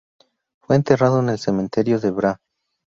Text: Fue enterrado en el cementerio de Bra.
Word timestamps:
Fue 0.63 0.77
enterrado 0.77 1.19
en 1.19 1.29
el 1.29 1.37
cementerio 1.37 1.99
de 1.99 2.09
Bra. 2.09 2.41